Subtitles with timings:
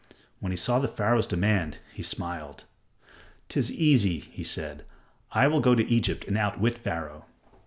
[0.39, 2.63] When he saw Pharaoh's demand, he smiled.
[3.49, 4.83] "'Tis easy," he said.
[5.31, 7.25] "I will go to Egypt and outwit Pharaoh."